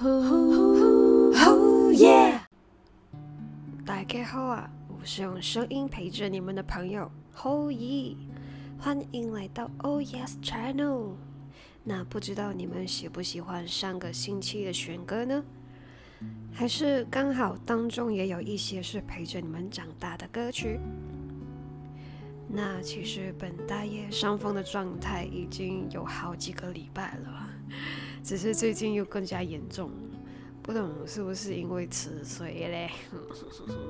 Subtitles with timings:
[0.00, 2.38] Oh yeah！
[3.84, 8.14] 大家好啊，我是用声音陪着你们的朋友 Hoyi，
[8.78, 11.14] 欢迎来到 Oh Yes Channel。
[11.82, 15.42] 那不知道你们喜不喜欢上个星期的选歌呢？
[16.52, 20.78] 还是刚好当中也有一些是陪着你们长大的歌曲？
[22.46, 27.48] 那其实本大爷伤风的状态已经有好几个礼拜了。
[28.28, 29.90] 只是最近又更加严重，
[30.62, 32.90] 不懂是不是因为吃水嘞？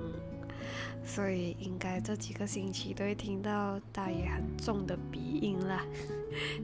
[1.04, 5.84] 所以应该这几个星期都会听到大爷很重的鼻音啦，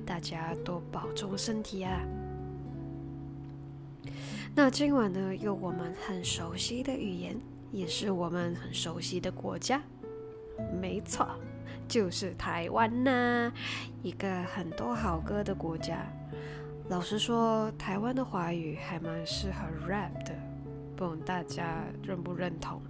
[0.07, 2.01] 大家多保重身体啊！
[4.55, 7.37] 那今晚呢，有我们很熟悉的语言，
[7.73, 9.83] 也是我们很熟悉的国家，
[10.81, 11.27] 没错，
[11.89, 13.53] 就是台湾呐、
[14.05, 16.07] 一个很多好歌的国家。
[16.89, 20.35] 老实说，台湾的华语还蛮适合 rap 的，
[20.95, 22.81] 不懂大家认不认同？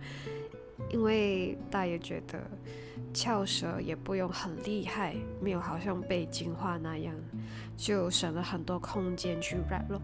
[0.91, 2.41] 因为大爷觉得
[3.15, 7.15] 翘舌也不用很厉害，没有好像北京话那样，
[7.77, 10.03] 就省了很多空间去 rap 咯。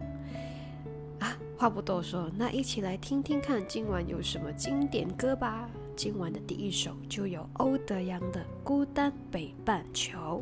[1.19, 5.69] 啊，话不多说，那一起来听听看今晚有什么经典歌吧。
[5.97, 10.41] 今晚的第一首就有欧德阳的《孤单北半球》。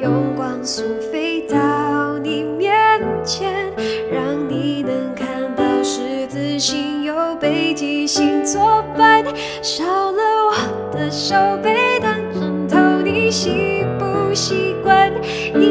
[0.00, 3.70] 用光速飞到你面前，
[4.10, 9.22] 让你能看到十字星有北极星作伴。
[9.62, 15.12] 少了我的手背当枕头，你习不习惯？
[15.54, 15.69] 你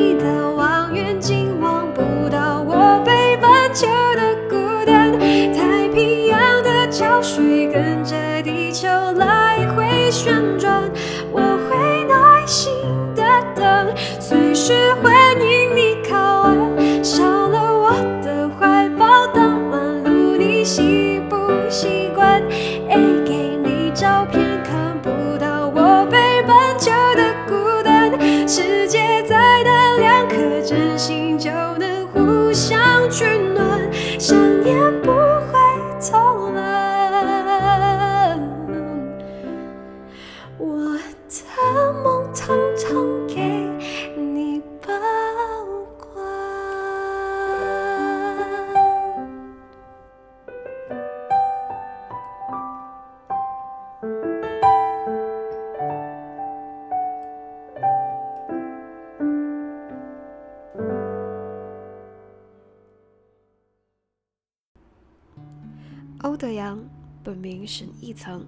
[67.69, 68.47] 沈义曾，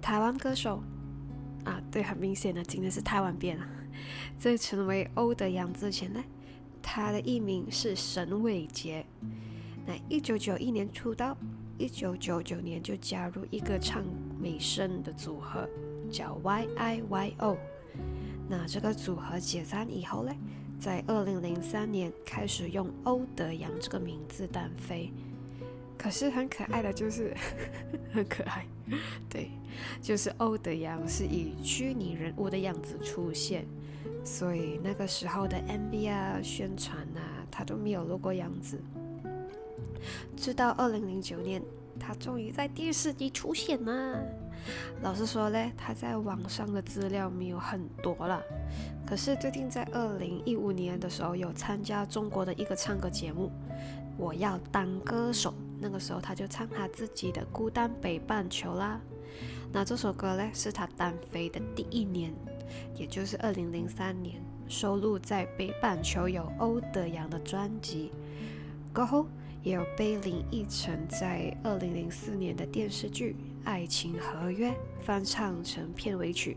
[0.00, 0.80] 台湾歌手
[1.64, 3.66] 啊，对，很明显的今天是台湾变了。
[4.38, 6.22] 在成为欧德阳之前呢，
[6.80, 9.04] 他的艺名是沈伟杰。
[9.84, 11.36] 那一九九一年出道，
[11.76, 14.04] 一九九九年就加入一个唱
[14.40, 15.68] 美声的组合，
[16.08, 17.58] 叫 Y.I.Y.O。
[18.48, 20.32] 那这个组合解散以后呢，
[20.78, 25.12] 在二零零三年开始用欧德阳这个名字单飞。
[25.98, 27.34] 可是很可爱的就是
[28.12, 28.66] 很可爱，
[29.28, 29.50] 对，
[30.00, 33.66] 就是欧德阳是以虚拟人物的样子出现，
[34.24, 38.80] 所以那个时候的 MV 啊、宣传啊，他都没有露过样子。
[40.36, 41.60] 直到二零零九年，
[41.98, 44.22] 他终于在第四集出现了。
[45.02, 48.40] 老实说嘞，他在网上的资料没有很多了。
[49.06, 53.50] 可是最近在二零一五年的时候，有参加中国的一个唱歌节目，
[54.16, 55.52] 我要当歌手。
[55.78, 59.00] 那个时候他就唱他自己的《孤单北半球》啦。
[59.72, 62.32] 那这首歌呢，是他单飞的第一年，
[62.94, 68.12] 也就是二零零三年，收录在《北半球》有欧德阳的专辑。
[68.94, 69.26] 过后
[69.62, 73.32] 也有被林依晨在二零零四年的电视剧
[73.64, 74.70] 《爱情合约》
[75.02, 76.56] 翻唱成片尾曲。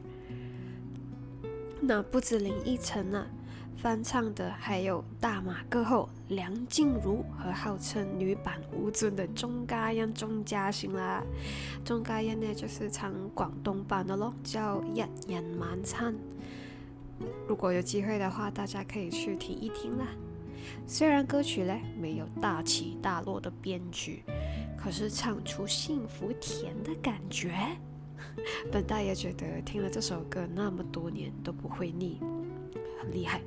[1.81, 3.27] 那不止林依晨呢、啊，
[3.81, 11.23] 翻唱的还有大马歌后梁静茹和号称女版吴尊的钟嘉欣、钟嘉欣啦。
[11.85, 16.13] 钟嘉欣呢，就是唱广东版的咯，叫《一人晚餐》。
[17.47, 20.07] 如果有机会的话，大家可以去听一听啦。
[20.85, 24.23] 虽然歌曲呢没有大起大落的编曲，
[24.77, 27.55] 可是唱出幸福甜的感觉。
[28.69, 32.19] 本大爷觉得听了这首歌那么多年都不会腻，
[33.01, 33.39] 很厉害。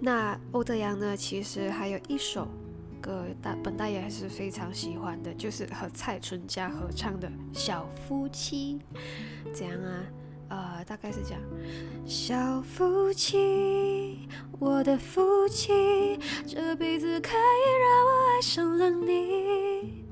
[0.00, 2.46] 那欧德阳呢，其实还有一首
[3.00, 8.78] 歌大本大爷还是非常喜欢的，就是和蔡淳佳合唱的《小夫妻》。
[9.52, 10.04] 怎样啊？
[10.50, 11.40] 呃，大概是这样：
[12.06, 14.26] 小夫妻，
[14.58, 20.04] 我的夫妻，这辈子可以让我爱上了你，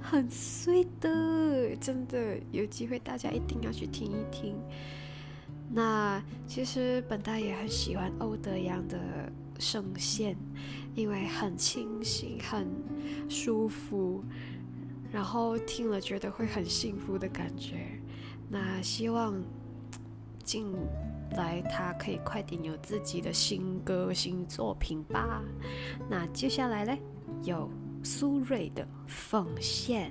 [0.00, 4.56] 很 sweet 的，真的，有机会大家一定要去听一听。
[5.72, 8.98] 那其实本大也很喜欢欧德阳的
[9.58, 10.36] 声线，
[10.96, 12.66] 因为很清新，很
[13.28, 14.24] 舒服，
[15.12, 17.86] 然后听了觉得会很幸福的感觉。
[18.48, 19.40] 那希望
[20.42, 20.74] 近
[21.36, 25.40] 来他可以快点有自己的新歌、新作品吧。
[26.08, 26.98] 那接下来呢，
[27.44, 27.70] 有
[28.02, 30.10] 苏芮的《奉献》。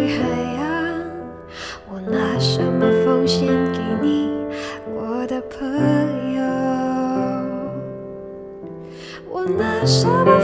[9.87, 10.40] summer.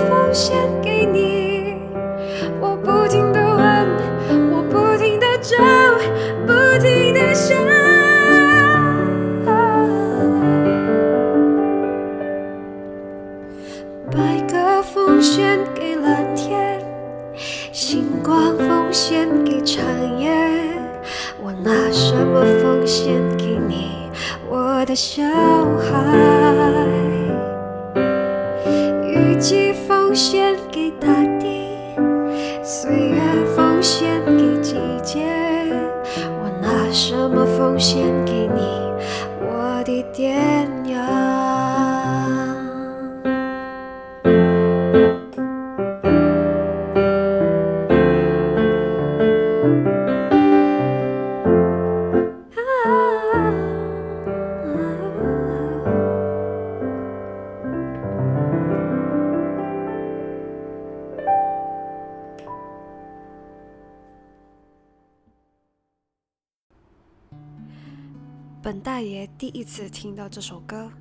[68.62, 70.92] 本大爷第一次听到这首歌，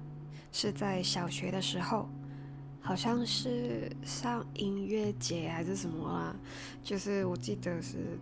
[0.53, 2.09] 是在小学的时候，
[2.81, 6.37] 好像是上音乐节还是什么啦，
[6.83, 8.19] 就是我记得是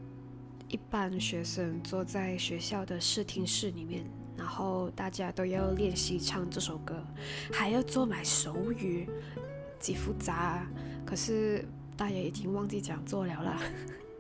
[0.69, 4.05] 一班学生坐在学校的视听室里面，
[4.37, 7.05] 然后大家都要练习唱这首歌，
[7.53, 9.07] 还要做买手语，
[9.81, 10.71] 几复杂啊！
[11.05, 13.61] 可是大爷已经忘记讲做了啦。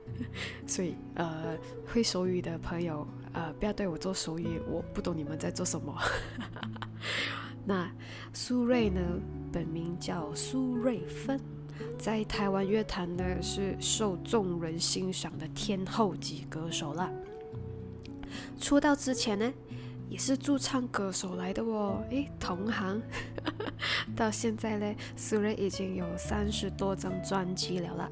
[0.67, 1.57] 所以，呃，
[1.87, 5.95] 会手语的朋友，呃，不要对我做手语，我不懂你们在做什么。
[7.67, 7.91] 那
[8.33, 9.01] 苏芮呢，
[9.53, 11.41] 本名叫苏芮芬，
[11.99, 17.11] 在台湾乐坛呢是受众人欣赏的天后级歌手啦。
[18.61, 19.53] 出道之前呢，
[20.09, 23.03] 也是驻唱歌手来的哦，诶，同行。
[24.15, 28.11] 到现在呢，苏芮已经有三十多张专辑了啦。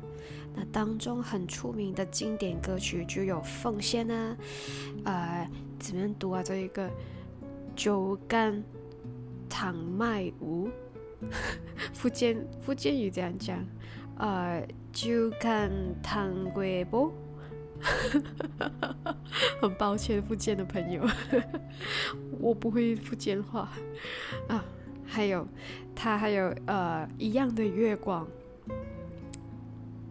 [0.54, 4.36] 那当中很出名的经典歌曲就有《奉献》啊，
[5.04, 6.42] 呃，怎么读啊？
[6.42, 6.90] 这一个
[7.74, 8.62] 酒干
[9.48, 10.68] 倘卖无，
[11.94, 13.64] 福建福建语这样讲，
[14.18, 15.70] 呃，酒干
[16.02, 17.12] 倘卖无，
[19.60, 21.02] 很抱歉福建的朋友，
[22.38, 23.72] 我不会福建话
[24.48, 24.62] 啊。
[25.04, 25.46] 还有
[25.94, 28.26] 他还有呃一样的月光。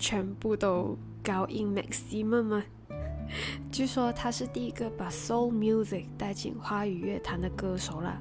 [0.02, 2.64] 全部都高音 maximum 吗？
[3.72, 8.20] 据说他是第一个把 soul music 带进华语乐坛的歌手啦。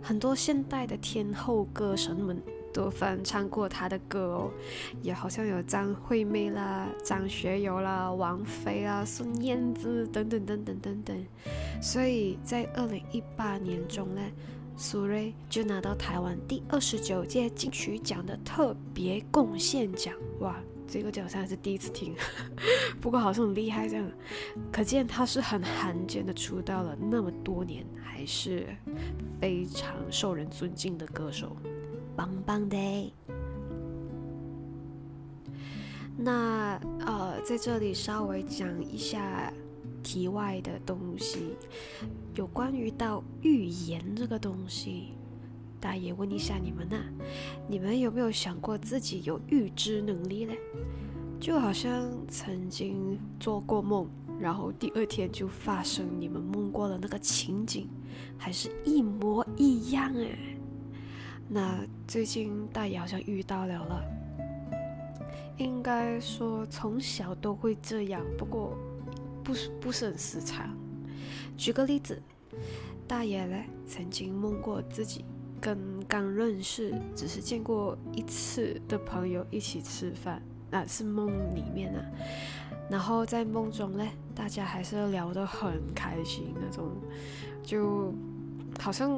[0.00, 2.40] 很多现代的天后歌神们
[2.72, 4.50] 都翻唱过他的歌哦，
[5.02, 11.26] 也好像有张惠妹啦、张学友啦、王菲啊、孙燕姿等等等等等等。
[11.82, 14.22] 所以在二零一八年中呢，
[14.76, 20.56] 苏芮就拿到台湾第二十九届金曲奖的特别贡献奖，哇！
[20.90, 22.14] 这个奖项是第一次听，
[23.00, 24.10] 不过好像很厉害这样，
[24.72, 28.66] 可见他是很罕见的出道了那么多年，还是
[29.40, 31.56] 非常受人尊敬的歌手，
[32.16, 33.12] 棒棒的。
[36.16, 39.50] 那呃，在这里稍微讲一下
[40.02, 41.56] 题外的东西，
[42.34, 45.14] 有关于到预言这个东西。
[45.80, 47.02] 大爷问一下你们呐、
[47.66, 50.58] 你们有没有想过自己有预知能力嘞？
[51.40, 54.06] 就好像曾经做过梦，
[54.38, 57.88] 然后第二天就发生你们梦过的那个情景，
[58.36, 60.38] 还是一模一样哎。
[61.48, 64.04] 那最近大爷好像遇到了了，
[65.56, 68.76] 应该说从小都会这样，不过
[69.42, 70.76] 不是不是很时常。
[71.56, 72.22] 举个例子，
[73.08, 75.24] 大爷嘞曾经梦过自己。
[75.60, 82.04] 跟刚认识、只是见过一次的朋友一起吃饭，那、啊、是梦里面啊。
[82.88, 86.90] 然后在梦中呢，大家还是聊得很开心那种，
[87.62, 88.14] 就
[88.80, 89.10] 好像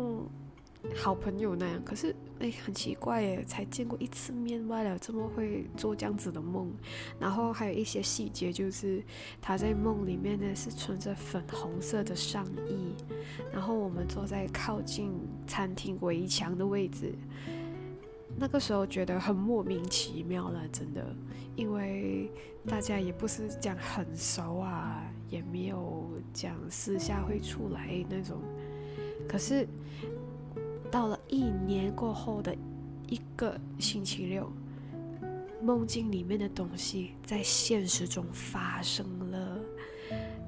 [0.97, 1.81] 好朋友那样。
[1.85, 2.15] 可是。
[2.43, 6.75] 哎，很奇怪耶，才见过一次面，罢了，这么会做这样子的梦。
[7.21, 9.01] 然后还有一些细节，就是
[9.41, 12.97] 他在梦里面呢是穿着粉红色的上衣，
[13.53, 15.13] 然后我们坐在靠近
[15.47, 17.15] 餐厅围墙的位置。
[18.37, 21.15] 那个时候觉得很莫名其妙了，真的，
[21.55, 22.29] 因为
[22.67, 28.43] 大家也不是讲很熟啊，也没有讲私下会出来那种。
[29.29, 29.65] 可是。
[30.93, 32.55] 到了一年过后的
[33.09, 34.53] 一个星期六，
[35.63, 39.59] 梦境里面的东西在现实中发生了。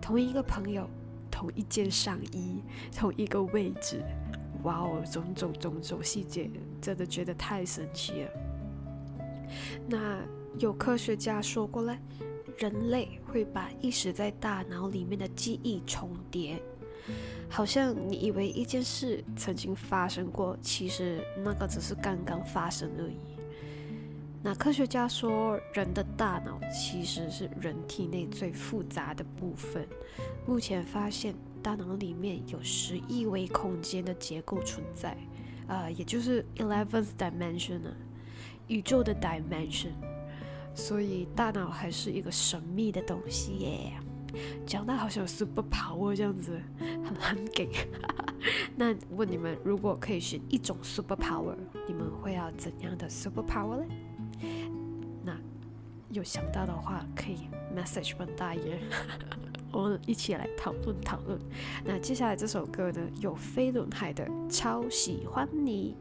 [0.02, 0.86] 同一个朋友，
[1.30, 2.62] 同一件上衣，
[2.94, 4.02] 同一个位置，
[4.64, 8.30] 哇哦，种种种种细节，真的觉得太神奇了。
[9.88, 10.20] 那
[10.58, 11.98] 有科学家说过嘞，
[12.58, 16.62] 人类会把意识在大脑里面的记忆重叠。
[17.48, 23.16] 好像你以为一件事曾经发生过，其实那个只是刚刚发生而已。
[24.42, 29.88] 那科学家说，人的大脑其实是人体内最复杂的部分。
[30.46, 35.16] 目前发现，大脑里面有十亿维空间的结构存在，
[35.66, 37.96] 呃，也就是 eleventh dimension 啊，
[38.66, 39.92] 宇宙的 dimension。
[40.74, 43.92] 所以，大脑还是一个神秘的东西耶。
[44.66, 47.68] 讲到好像有 super power 这样子，很难给。
[48.76, 51.54] 那问你们，如果可以选一种 super power，
[51.86, 53.84] 你们会要怎样的 super power 呢？
[55.24, 55.36] 那
[56.10, 58.78] 有想到的话，可以 message 问大爷，
[59.72, 61.38] 我们一起来讨论讨论。
[61.84, 65.96] 那接下来这首歌呢，有飞轮海的《超喜欢你》。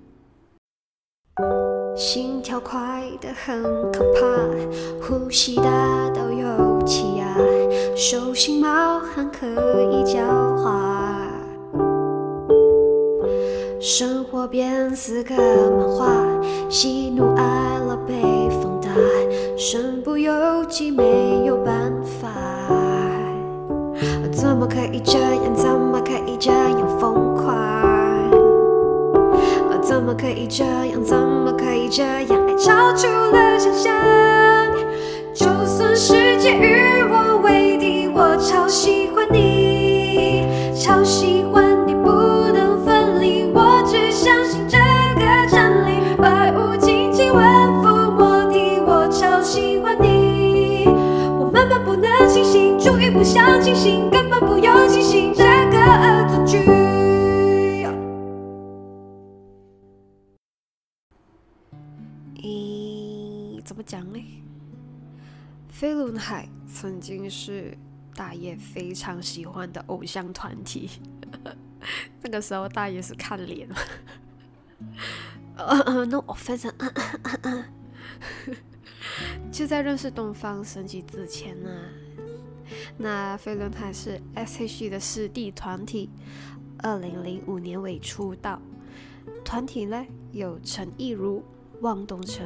[1.95, 4.25] 心跳快得很可怕，
[4.99, 7.25] 呼吸大到有气压，
[7.95, 9.45] 手心冒汗可
[9.91, 10.19] 以浇
[10.57, 11.21] 花，
[13.79, 16.07] 生活变似个漫画，
[16.67, 18.89] 喜怒哀乐被放大，
[19.55, 22.27] 身不由己没有办法，
[24.31, 25.55] 怎么可以这样？
[25.55, 27.53] 怎么可以这样疯狂？
[29.81, 31.03] 怎么可以这样？
[31.03, 31.15] 怎
[31.95, 32.47] 这样？
[32.47, 33.93] 爱超出了想象。
[35.31, 42.09] 就算世界与我为敌，我超喜欢你，超喜欢你不
[42.51, 43.45] 能分离。
[43.53, 44.79] 我只相信这
[45.19, 45.21] 个
[45.51, 48.79] 真理，百无禁忌，万夫莫敌。
[48.87, 50.87] 我超喜欢你，
[51.37, 55.31] 我慢慢不能清醒，终于不想清醒，根本不用清醒
[63.63, 64.19] 怎么讲呢，
[65.69, 67.77] 飞轮海曾经是
[68.15, 70.89] 大爷非常喜欢的偶像团体，
[72.21, 73.67] 那个时候大爷是看脸，
[75.55, 76.71] No offense，
[79.51, 81.69] 就在认识东方神起之前呢，
[82.97, 86.09] 那飞轮海是 S.H.E 的师弟团体，
[86.79, 88.61] 二零零五年尾出道，
[89.45, 91.43] 团体呢有陈亦如、
[91.83, 92.45] 汪东城。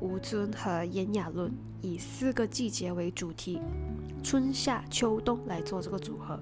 [0.00, 1.48] 吴尊和炎亚纶
[1.80, 3.60] 以四个季节为主题，
[4.24, 6.38] 春夏秋冬来做这个组合。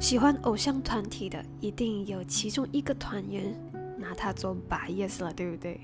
[0.00, 3.54] 喜欢偶像团体的，一定有其中一个团员，
[3.96, 5.80] 拿它做把 yes 了，对不对？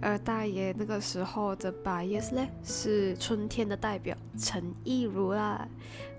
[0.00, 5.68] 而大爷那个时候的把 yes 呢，是春天的代表陈意如啦，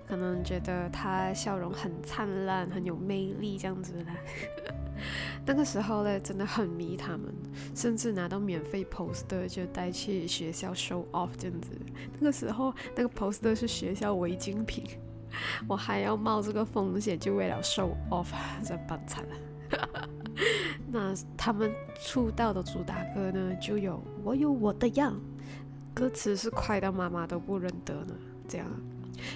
[0.08, 4.16] 可能觉得他笑容很灿烂，很有魅力这样子啦。
[5.46, 7.34] 那个时候呢，真的很迷他们，
[7.74, 11.70] 甚至拿到免费 poster 就带去学校 show off 这样子。
[12.18, 14.84] 那个时候，那个 poster 是学校违禁品，
[15.68, 18.28] 我还要冒这个风险，就为了 show off，
[18.64, 19.36] 这办惨了。
[20.90, 25.14] 那他们出道的主打歌呢，就有《我有我的样》，
[25.94, 28.14] 歌词是快到妈妈都不认得呢。
[28.48, 28.66] 这样，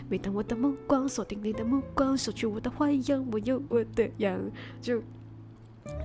[0.08, 4.40] 每当我的目光锁定你的目光，守住我的花样，我有我的样，
[4.80, 5.02] 就。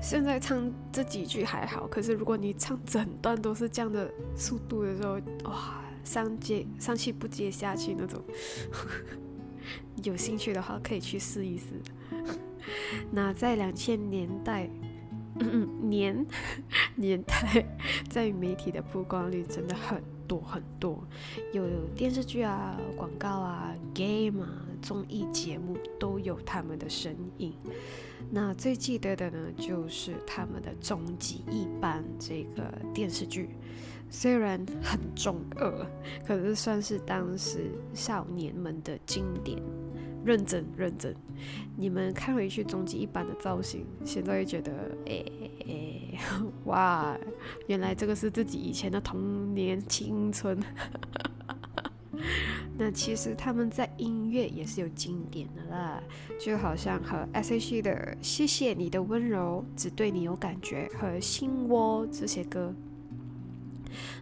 [0.01, 5.19] 现在唱这几句还好，可是如果你唱整段都是这样的速度的时候，
[5.49, 8.21] 哇，上接上气不接下气那种。
[10.03, 11.65] 有兴趣的话可以去试一试。
[13.11, 14.69] 那在两千年代，
[15.39, 16.25] 嗯，年
[16.95, 17.65] 年代，
[18.09, 21.03] 在媒体的曝光率真的很多很多，
[21.51, 21.65] 有
[21.95, 24.49] 电视剧啊、广告啊、game 啊、
[24.81, 27.53] 综艺节目都有他们的身影。
[28.29, 33.49] 那最记得的呢，就是他们的《终极一班》这个电视剧，
[34.09, 35.87] 虽然很中二，
[36.25, 39.61] 可是算是当时少年们的经典。
[40.25, 41.15] 认真认真，
[41.77, 44.73] 你们看回去《终极一班》的造型，现在会觉得，
[45.05, 45.23] 哎
[45.65, 46.19] 哎，
[46.65, 47.17] 哇，
[47.67, 50.61] 原来这个是自己以前的童年青春。
[52.77, 56.01] 那其实他们在音乐也是有经典的啦，
[56.39, 62.73] 就好像和 S.H.E 的《谢谢你的温柔》、只对你有感觉和《心窝》这些歌。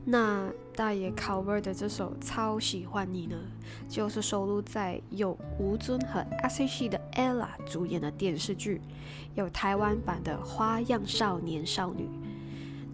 [0.05, 3.37] 那大爷 cover 的这首《超喜欢你》呢，
[3.89, 8.79] 就是收录在有吴尊和 S.H.E 的 Ella 主演的电视剧，
[9.33, 12.03] 有台湾版的《花样少年少女》。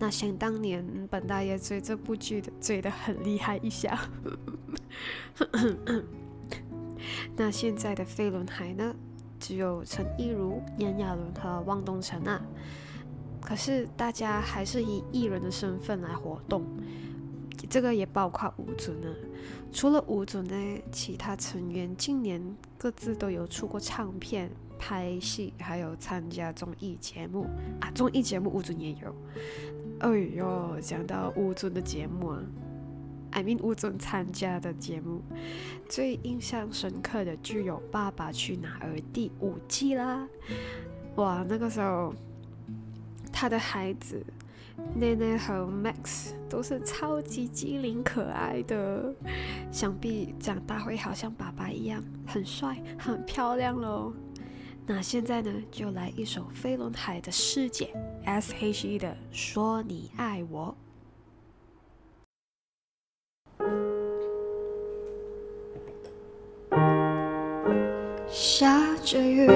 [0.02, 4.10] 那想当年，本大爷追这部剧的追得很厉害一下。
[7.38, 8.96] 那现在的飞轮海呢，
[9.40, 12.42] 只有陈意如、炎亚纶和汪东城啊。
[13.40, 16.66] 可是大家还是以艺人的身份来活动，
[17.70, 19.08] 这个也包括吴尊呢。
[19.72, 22.42] 除了吴尊呢，其他成员近年
[22.76, 27.46] 各自都有出过唱片、拍戏，还有参加综艺节目
[27.80, 27.92] 啊。
[27.94, 29.16] 综艺节目吴尊也有。
[30.02, 32.42] 哎呦，讲到吴尊的节目啊
[33.34, 35.22] ，I mean 吴尊参加的节目，
[35.88, 40.28] 最印象深刻的就有《爸爸去哪儿》第五季啦。
[41.18, 42.12] 哇，那个时候
[43.32, 44.26] 他的孩子
[44.96, 49.14] 奈奈和 Max 都是超级机灵可爱的，
[49.72, 54.12] 想必长大会好像爸爸一样很帅、很漂亮喽。
[54.86, 57.94] 那现在呢，就来一首飞轮海的师姐
[58.26, 60.76] S.H.E 的说你爱我。
[68.28, 69.48] 下着雨，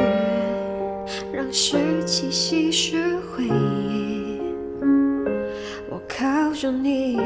[1.34, 4.40] 让湿气稀释回忆。
[5.90, 7.18] 我靠着你，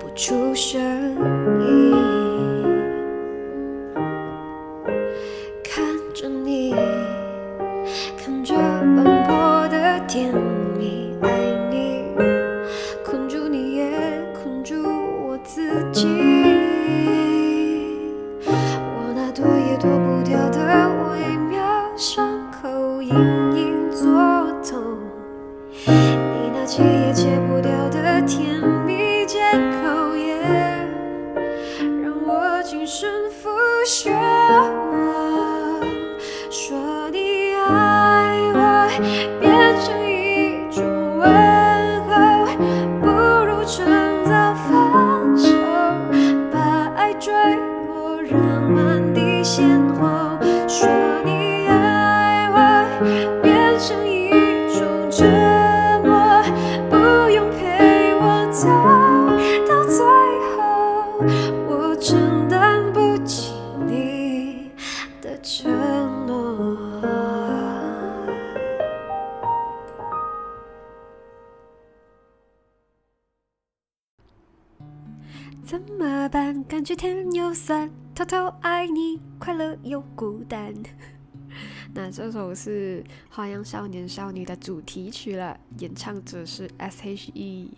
[0.00, 0.82] 不出声
[1.60, 1.83] 音。
[82.54, 87.70] 是《花样少年少女》的主题曲了，演唱者是 S.H.E。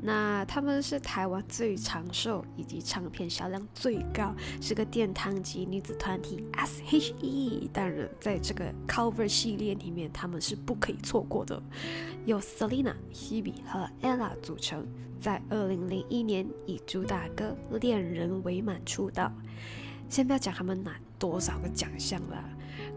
[0.00, 7.68] 那他们是台湾最长寿以及唱片销量最高，是个殿堂级女子团体 S.H.E。
[7.72, 11.62] 当然，在这个 cover 系列里面，他们是不可以错过的。
[12.24, 14.86] 由 Selina、Hebe 和 Ella 组成，
[15.20, 19.32] 在二零零一年以主打歌《恋人未满》出道。
[20.08, 22.44] 先不要讲他们拿多少个奖项了，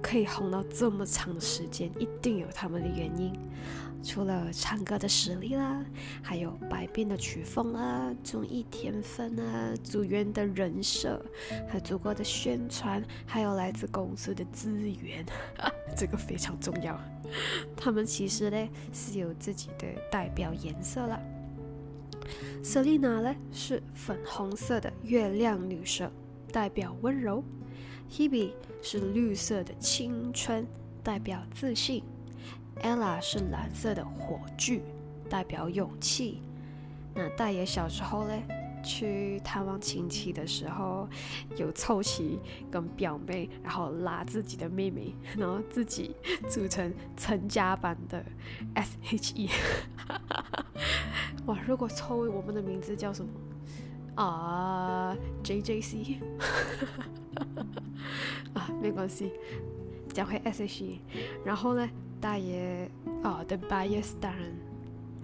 [0.06, 3.34] 可以红到这么长的时间，一定有他们的原因。
[4.04, 5.84] 除了唱歌的实力啦，
[6.22, 11.20] 还有百变的曲风啦，综艺天分啊，组员的人设，
[11.68, 15.26] 还有足够的宣传，还有来自公司的资源，
[15.98, 17.02] 这个非常重要。
[17.76, 21.20] 他们其实呢是有自己的代表颜色了。
[22.64, 26.12] Selina 呢是粉红色的月亮女神，
[26.52, 27.44] 代表温柔
[28.10, 30.66] ；Hebe 是绿色的青春，
[31.04, 32.04] 代表自信。
[32.82, 34.82] Ella 是蓝色的火炬，
[35.30, 36.42] 代表勇气。
[37.14, 38.34] 那大爷小时候呢，
[38.84, 41.08] 去探望亲戚的时候，
[41.56, 42.38] 有凑齐
[42.70, 46.14] 跟表妹，然后拉自己的妹妹，然后自己
[46.50, 48.24] 组成成家版的
[48.74, 49.50] S.H.E。
[51.48, 53.32] 哇，如果凑我们的名字叫什么
[54.16, 56.20] 啊？J.J.C。
[58.54, 59.32] 啊，没关系，
[60.14, 61.00] 讲回 S.H.E。
[61.44, 61.88] 然后呢？
[62.22, 62.90] 大爷
[63.24, 64.52] 哦的 bias 当然，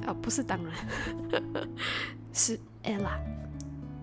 [0.07, 0.73] 哦不是当然，
[2.31, 3.17] 是 Ella，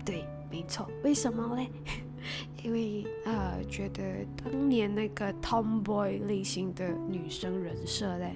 [0.04, 0.90] 对，没错。
[1.04, 1.70] 为什么嘞？
[2.64, 4.02] 因为呃，觉得
[4.42, 8.34] 当年那个 tomboy 类型的女生人设嘞，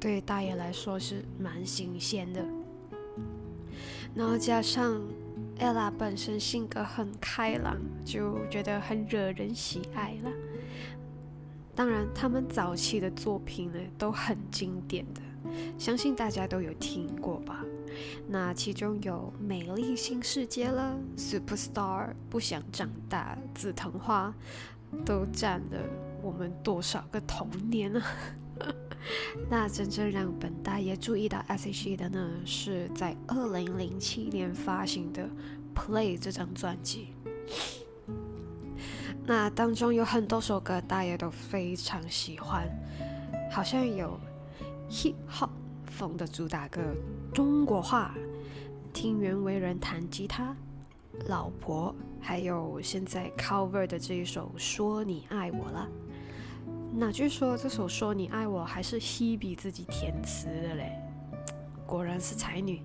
[0.00, 2.44] 对大爷来说是蛮新鲜的。
[4.14, 5.00] 然后加上
[5.60, 10.30] Ella 本身性格很开朗，就觉得很惹人喜爱了。
[11.74, 15.20] 当然，他们早期的作品呢都很经典的，
[15.78, 17.62] 相信大家都有听过吧？
[18.26, 24.34] 那其中有《美丽新世界》了，《Superstar》、不想长大、紫藤花，
[25.04, 25.78] 都占了
[26.22, 28.02] 我们多少个童年呢？
[29.48, 35.22] 那真正让本大爷注意到 S.H.E 的呢，是在二零零七年发行的
[35.74, 37.08] 《Play》这张专辑。
[39.24, 42.68] 那当中有很多首歌，大家都非常喜欢，
[43.50, 44.18] 好像有
[44.90, 45.50] hip hop
[45.86, 46.80] 风的主打歌
[47.34, 48.14] 《中国话》，
[48.92, 50.54] 听袁惟仁弹吉他，
[51.28, 55.88] 《老婆》，还有现在 cover 的这一首《说你爱我了》。
[56.92, 60.92] 那据说这首《说你爱我》还是 Hebe 自己填词的嘞，
[61.86, 62.82] 果然是才女。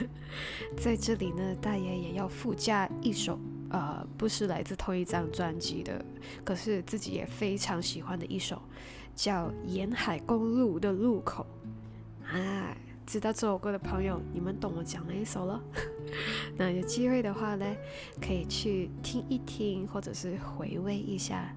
[0.76, 3.38] 在这里呢，大爷也要附加一首。
[3.68, 6.02] 呃，不是来自同一张专辑的，
[6.44, 8.62] 可是自己也非常喜欢的一首，
[9.14, 11.44] 叫《沿海公路的路口》。
[12.32, 15.60] 哎，知道这首歌的朋友，你们懂我讲哪一首了？
[16.56, 17.66] 那有机会的话呢，
[18.20, 21.54] 可以去听一听，或者是回味一下。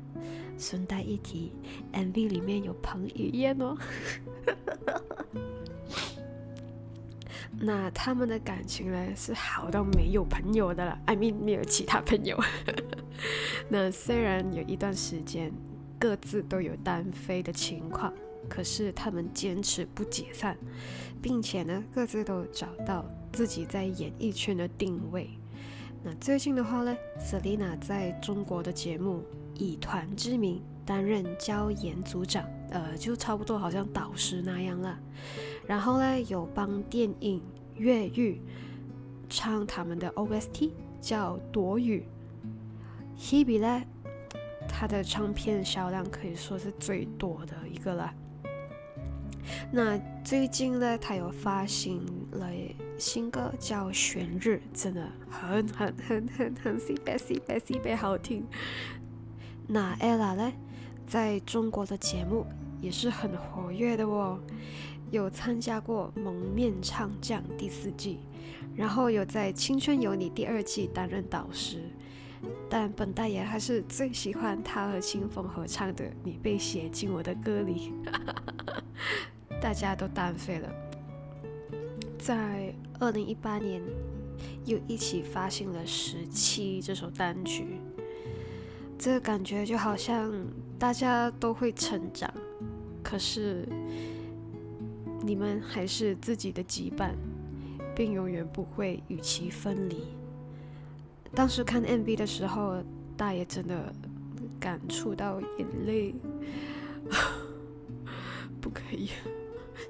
[0.59, 1.51] 顺带一提
[1.93, 3.77] ，MV 里面有彭于晏哦。
[7.61, 12.37] 那他们的感情呢，是好到没有朋友的了，I mean 没有其他朋友。
[13.67, 15.51] 那虽然有一段时间
[15.99, 18.13] 各自都有单飞的情况，
[18.47, 20.57] 可是他们坚持不解散，
[21.21, 25.29] 并且呢各自都找到自己在演艺圈的定位。
[26.01, 29.21] 那最近的话呢，Selina 在中国的节目
[29.59, 34.97] 以团之名担任教研组长，呃，就差不多好像导师那样了。
[35.67, 37.39] 然后呢，有帮电影
[37.75, 38.35] 《越狱》
[39.29, 42.05] 唱他们的 OST，叫《躲雨》。
[43.21, 43.83] Hebe 呢，
[44.67, 48.13] 他的唱片销量可以说是最多的一个了。
[49.71, 52.49] 那最近呢，他有发行了
[52.97, 58.45] 新歌，叫《悬日》，真的很很很很很西北西北西北好听。
[59.71, 60.51] 那 Ella 呢，
[61.05, 62.43] 在中国的节目
[62.81, 64.39] 也是很活跃的哦。
[65.11, 68.17] 有参加过《蒙面唱将》第四季，
[68.75, 71.83] 然后有在《青春有你》第二季担任导师，
[72.67, 77.91] 但本大爷还是最喜欢他和青峰合唱的《你被写进我的歌里》，
[79.61, 80.67] 大家都单飞了。
[82.17, 83.83] 在二零一八年，
[84.65, 87.79] 又一起发行了《十七》这首单曲，
[88.99, 90.31] 这个感觉就好像
[90.77, 92.31] 大家都会成长，
[93.01, 93.67] 可是。
[95.21, 97.11] 你们还是自己的羁绊，
[97.93, 100.07] 并永远不会与其分离。
[101.35, 102.81] 当时看 MV 的时候，
[103.17, 103.93] 大爷真的
[104.61, 106.15] 感触到眼泪。
[108.61, 109.09] 不可以，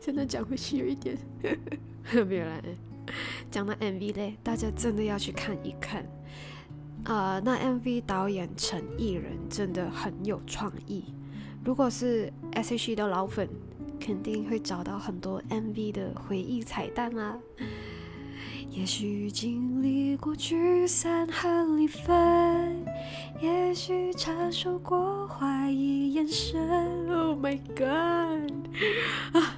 [0.01, 1.15] 现在讲回去有一点
[2.27, 2.63] 没有来。
[3.51, 6.03] 讲到 MV 嘞，大家真的要去看一看。
[7.05, 11.05] 啊、呃，那 MV 导演陈艺人真的很有创意。
[11.63, 13.49] 如果是 S.H.E 的老粉，
[13.99, 17.37] 肯定会找到很多 MV 的回忆彩蛋啊。
[18.69, 22.85] 也许经历过聚散和离分，
[23.41, 27.09] 也许承受过怀疑眼神。
[27.09, 28.53] Oh my god！
[29.33, 29.57] 啊，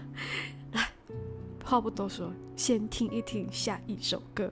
[0.71, 0.87] 来，
[1.63, 4.51] 话不多说，先听一听下一首歌。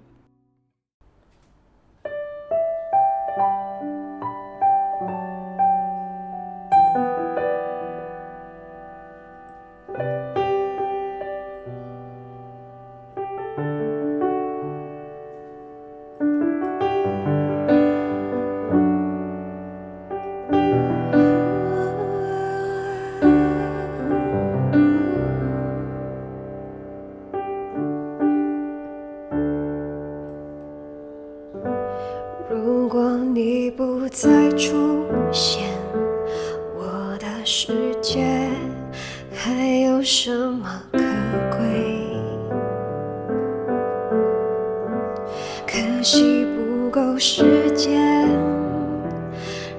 [45.71, 48.01] 可惜不够时间，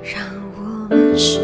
[0.00, 0.24] 让
[0.54, 1.40] 我们失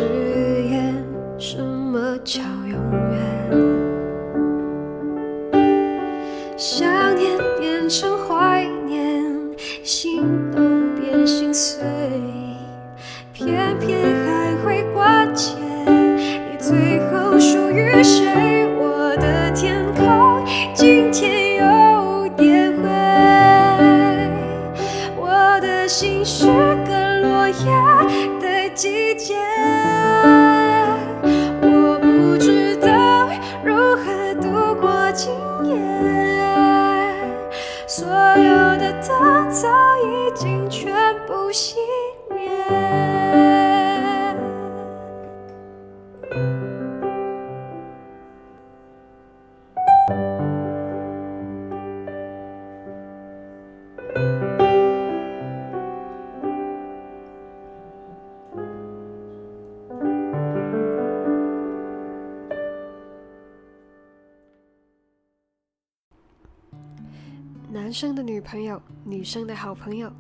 [67.77, 70.11] 男生的女朋友，女生的好朋友，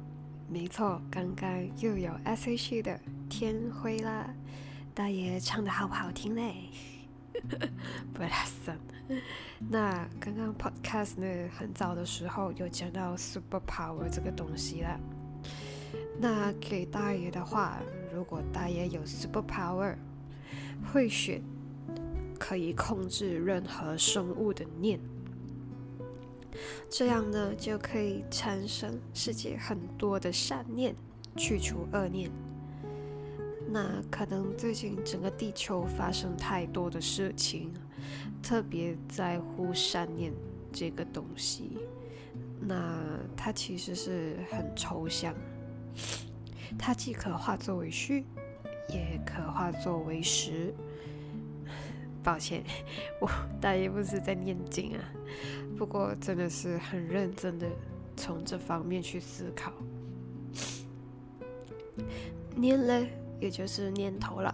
[0.46, 2.92] 没错，刚刚又有 S.H.E 的
[3.30, 4.28] 《天灰》啦，
[4.94, 6.68] 大爷唱的好不好听嘞？
[8.12, 8.78] 不拉声。
[9.70, 15.00] 那刚刚 Podcast 呢，很早的时候有讲到 Super Power 这个东西了。
[16.20, 17.78] 那给大爷的话，
[18.14, 19.96] 如果大爷有 Super Power，
[20.92, 21.42] 会选
[22.38, 25.00] 可以控制任何生物的念。
[26.88, 30.94] 这样呢，就可以产生世界很多的善念，
[31.36, 32.30] 去除恶念。
[33.68, 37.72] 那可能最近整个地球发生太多的事情，
[38.42, 40.32] 特别在乎善念
[40.72, 41.78] 这个东西。
[42.60, 43.02] 那
[43.36, 45.34] 它其实是很抽象，
[46.78, 48.24] 它既可化作为虚，
[48.88, 50.72] 也可化作为实。
[52.26, 52.64] 抱歉，
[53.22, 55.00] 我大爷不是在念经啊。
[55.78, 57.68] 不过真的是很认真的
[58.16, 59.72] 从这方面去思考，
[62.56, 64.52] 念嘞，也就是念头了。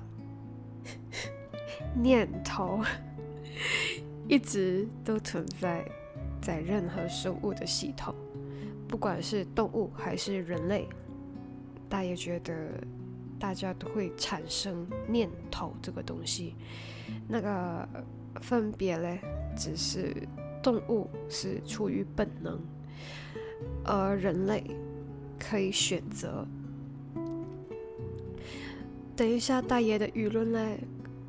[1.97, 2.81] 念头
[4.29, 5.83] 一直都存在
[6.43, 8.15] 在任何生物的系统，
[8.87, 10.87] 不管是动物还是人类，
[11.89, 12.55] 大爷觉得
[13.43, 16.55] 大家都会产生念头这个东西。
[17.27, 17.89] 那个
[18.41, 19.19] 分别嘞，
[19.57, 20.15] 只是。
[20.63, 22.57] 动物是出于本能，
[23.85, 24.63] 而人类
[25.37, 26.47] 可以选择。
[29.17, 30.79] 等一下，大爷的舆论呢？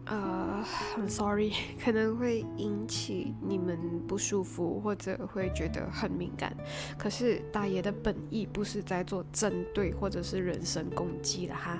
[0.05, 6.55] 呃，很 sorry， 可能会引起你们不舒服，或者会觉得很敏感。
[6.97, 11.79] 可是大爷的本意不是在做针对或者是人身攻击的哈，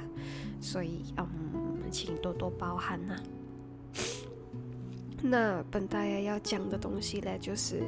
[0.62, 1.26] 所以嗯，
[1.92, 3.16] 请多多包涵呐、
[5.22, 7.84] 那本大爷要讲的东西呢，就是，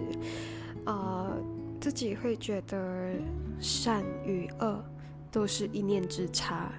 [0.85, 1.37] 呃，
[1.79, 3.13] 自己会觉得
[3.59, 4.83] 善与恶
[5.31, 6.71] 都是一念之差。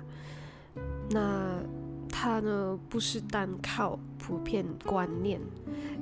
[1.09, 1.59] 那
[2.19, 5.39] 他呢，不是单靠普遍观念、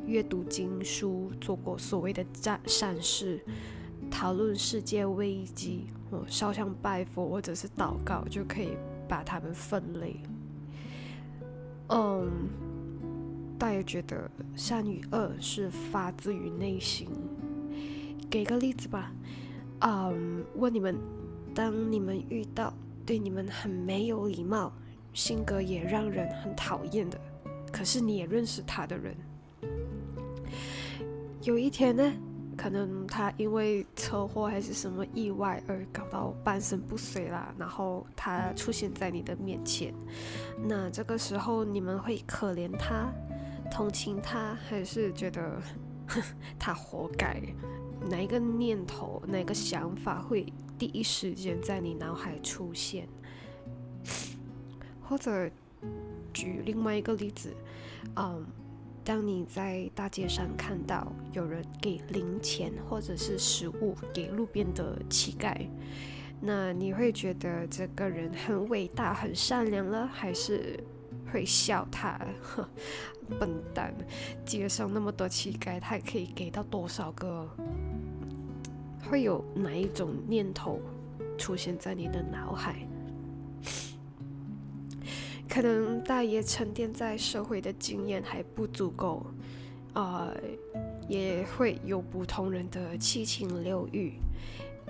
[0.06, 3.44] 阅读经书、做过所谓的善善事、
[4.08, 8.76] 讨论世界危机、哦，烧香拜佛或者是祷告就可以
[9.08, 10.20] 把他们分类。
[11.88, 12.30] 嗯。
[13.58, 17.08] 大家觉得善与恶是发自于内心。
[18.30, 19.12] 给个例子吧，
[19.80, 20.96] 嗯，问你们，
[21.54, 22.72] 当你们遇到
[23.04, 24.72] 对你们很没有礼貌、
[25.14, 27.18] 性格也让人很讨厌的，
[27.72, 29.16] 可是你也认识他的人，
[31.42, 32.12] 有一天呢，
[32.56, 39.94] 可能他因为车祸还是什么意外而搞到半身不遂啦，然后他出现在你的面前，
[40.66, 43.08] 那这个时候你们会可怜他、
[43.70, 45.62] 同情他，还是觉得
[46.58, 47.40] 他活该？
[48.10, 53.08] 哪一个念头、哪个想法会第一时间在你脑海出现？
[55.08, 55.50] 或者
[56.32, 57.54] 举另外一个例子，
[58.16, 58.44] 嗯。
[59.06, 65.54] 当你在大街上看到有人给零钱或者是食物给路边的乞丐，
[66.40, 70.82] 那你会觉得这个人很伟大、很善良了，还是
[71.30, 72.18] 会笑他？
[72.40, 72.66] 呵，
[73.38, 73.94] 笨蛋！
[74.46, 77.46] 街上那么多乞丐，他可以给到多少个？
[79.06, 80.80] 会有哪一种念头
[81.36, 82.88] 出现在你的脑海？
[85.54, 89.24] 可能大爷沉淀在社会的经验还不足够，
[89.92, 90.34] 呃，
[91.06, 94.14] 也会有不同人的七情六欲，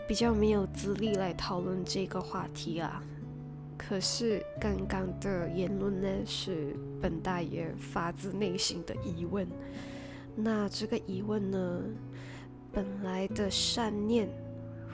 [0.08, 3.02] 比较没有资历来讨论这个话题啊。
[3.76, 9.46] 可是刚刚的言论呢，是本大爷发自内心的疑问。
[10.34, 11.82] 那这个疑问呢，
[12.72, 14.30] 本来的善念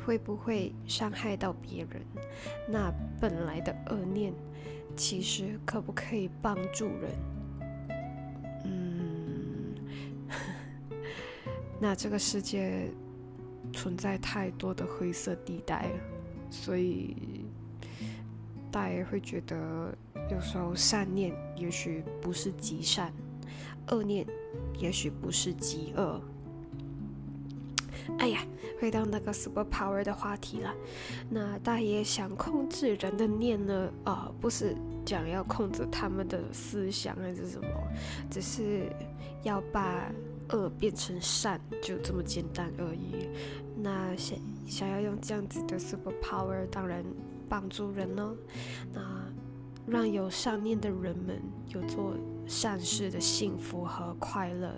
[0.05, 2.03] 会不会伤害到别人？
[2.69, 4.35] 那本来的恶念？
[4.97, 7.11] 其实可不可以帮助人？
[8.65, 9.75] 嗯，
[11.81, 12.91] 那这个世界
[13.73, 16.01] 存在太多的灰色地带了，
[16.51, 17.17] 所以
[18.71, 19.97] 大爷会觉得
[20.31, 23.13] 有时候善念也许不是极善，
[23.89, 24.27] 恶念
[24.79, 26.21] 也许不是极恶。
[28.19, 28.45] 哎呀，
[28.81, 30.75] 回到那个 super power 的话题了。
[31.29, 33.91] 那大爷想控制人的念呢？
[34.05, 37.69] 啊、呃，不是讲要控制他们的思想还是什么，
[38.31, 38.91] 只是
[39.43, 40.11] 要把
[40.51, 43.29] 恶变成善，就这么简单而已。
[43.77, 47.05] 那想想要用这样子的 super power，当然
[47.49, 48.35] 帮助人呢。
[48.93, 49.01] 那
[49.87, 52.15] 让有善念的人们有做
[52.47, 54.73] 善事的幸福和快乐，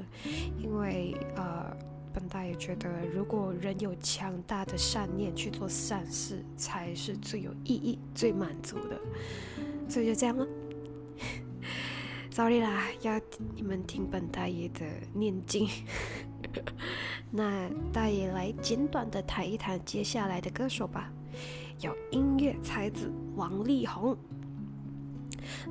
[0.58, 1.76] 因为呃。
[2.12, 9.00] 本大爷觉得，如果人有强大的善念去做善事，才是最有意义、最满足的。
[9.88, 10.46] 所以就这样了。
[12.30, 13.20] Sorry 啦，要
[13.54, 15.68] 你们听本大爷的念经。
[17.30, 21.10] 那大爷来简短的谈一谈接下来的歌手吧。
[21.80, 24.16] 有音乐才子王力宏。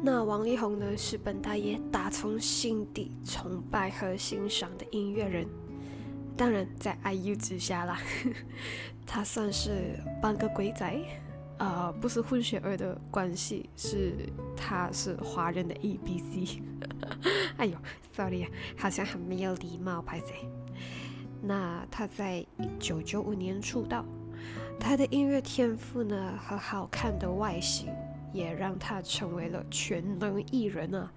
[0.04, 5.48] 那王力宏呢，是本大爷打从心底崇拜和欣赏的音乐人。
[6.42, 8.00] 当然，在 IU 之下啦，
[9.06, 11.00] 他算是半个鬼仔，
[11.60, 14.28] 呃，不是混血儿的关系，是
[14.58, 16.60] 他是华人的 ABC。
[17.58, 17.78] 哎呦
[18.12, 20.34] ，sorry 啊，好像很没有礼貌，拍谢。
[21.44, 24.04] 那他在一九九五年出道，
[24.80, 27.94] 他的音乐天赋呢和好看的外形，
[28.34, 31.14] 也让他成为了全能艺人啊。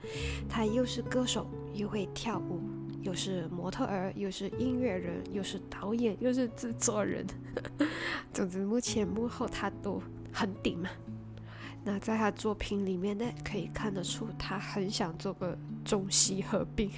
[0.51, 2.61] 他又是歌手，又会跳舞。
[3.05, 7.25] 又是模特儿，又是音乐人，又是导演，又是制作人，
[8.33, 10.89] 总之幕前幕后他都很顶嘛。
[11.85, 16.91] 那在他作品里面呢，可以看得出他很想做个中西合璧，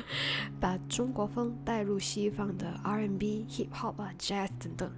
[0.60, 4.92] 把中国风带入西方的 R&B、Hip Hop 啊、Jazz 等等。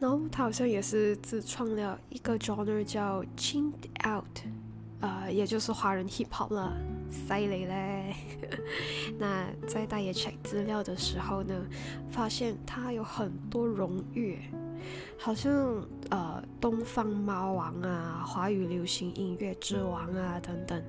[0.00, 3.72] 然后他好像也是自创了一个 genre 叫 Chinged
[4.08, 4.40] Out，
[5.00, 6.72] 呃，也就是华人 Hip Hop 了。
[7.08, 8.16] 犀利嘞！
[9.16, 11.54] 那在大爷查资料的时候呢，
[12.10, 14.40] 发现他有很多荣誉，
[15.16, 15.52] 好像
[16.10, 20.82] 呃东方猫王啊、华语流行音乐之王啊等等，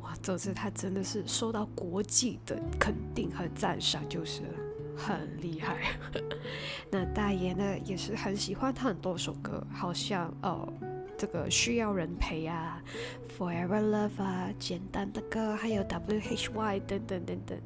[0.00, 4.40] 哇，总之他真的是受到国际的肯定和赞赏，就是
[4.96, 5.76] 很厉害。
[6.90, 10.34] 那大爷呢也是很喜欢他很多首歌，好像。
[10.40, 10.72] 呃
[11.20, 12.82] 这个需要人陪啊
[13.36, 17.58] ，Forever Love 啊，简单的歌，还有 W H Y 等等等等，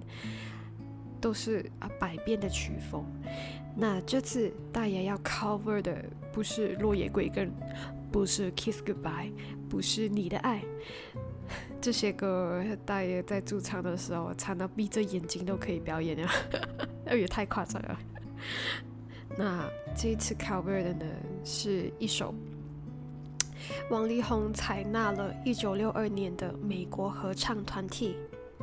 [1.20, 3.04] 都是啊百变的曲风。
[3.76, 7.52] 那这次大爷要 cover 的不是落叶归根，
[8.10, 9.30] 不是 Kiss Goodbye，
[9.68, 10.60] 不是你的爱，
[11.80, 16.32] 这些歌大爷在驻唱的时候唱到闭着眼睛都可以表演啊，
[17.06, 17.96] 那也太夸张了。
[19.38, 21.06] 那这一次 cover 的呢
[21.44, 22.34] 是一首。
[23.90, 28.16] 王力宏采纳了1962年的美国合唱团体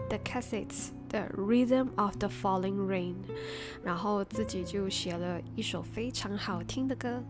[0.10, 3.16] The Cassettes 的 Rhythm of the Falling Rain，
[3.84, 7.24] 然后自己就写了一首非常好听的歌。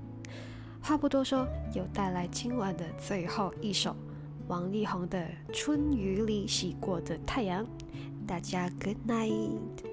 [0.82, 3.96] 话不多说，有带来今晚的最后一首
[4.48, 5.20] 王力宏的
[5.54, 7.64] 《春雨里洗过的太阳》。
[8.26, 9.91] 大家 Good night。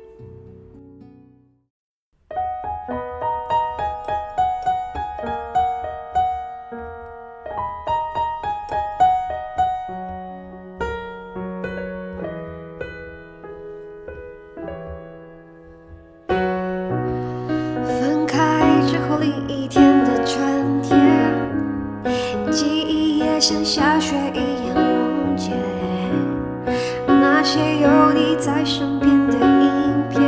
[27.76, 30.20] 有你在身边的影片，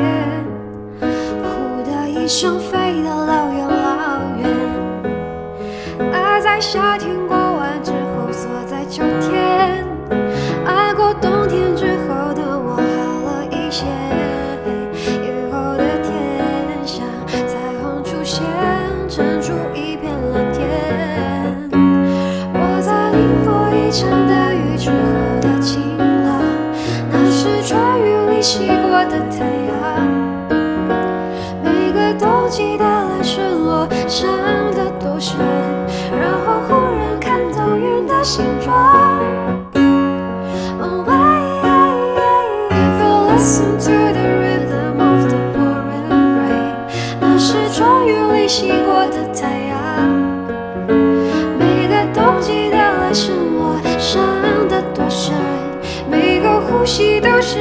[1.43, 2.59] 呼的一声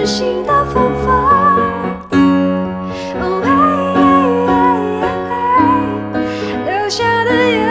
[0.09, 1.55] 新的芬芳。
[3.21, 3.93] Oh, hey,
[4.49, 5.85] hey, hey,
[6.65, 7.61] 流下的眼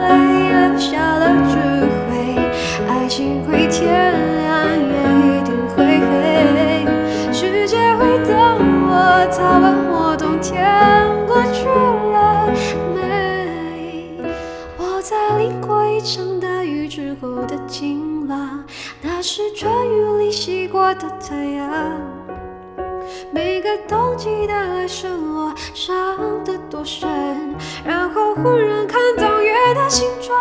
[0.00, 0.08] 泪，
[0.50, 1.54] 留下了智
[2.02, 2.10] 慧。
[2.88, 3.86] 爱情会天
[4.42, 6.10] 亮，也一定会黑。
[7.32, 8.34] 世界会等
[8.88, 8.92] 我，
[9.30, 10.58] 早晚我冬天
[11.28, 11.68] 过去
[12.12, 12.50] 了
[12.92, 14.18] 没？
[14.78, 18.64] 我在淋过一场大雨之后的晴朗。
[19.00, 21.47] 那是春雨里洗过的太阳，
[24.18, 25.96] 个冬季的来时落，伤
[26.44, 27.08] 得多深，
[27.84, 30.36] 然后忽然看到月的形状。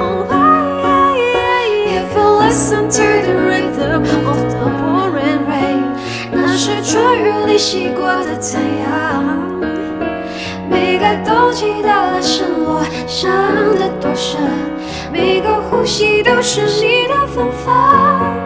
[0.00, 5.82] Oh, yeah, yeah, yeah, if you listen to the rhythm of the pouring rain，
[6.32, 9.24] 那是春雨里洗过的太阳，
[10.70, 13.30] 每个冬季的来时落，伤
[13.78, 14.40] 得多深。
[15.12, 18.43] 每个呼吸都是你的芬芳。